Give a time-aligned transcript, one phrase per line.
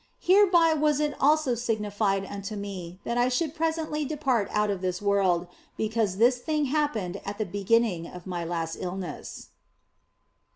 [0.17, 4.99] Hereby was it also signified unto me that I should presently depart out of this
[4.99, 5.45] world,
[5.77, 9.49] because this thing happened at the beginning of my last illness.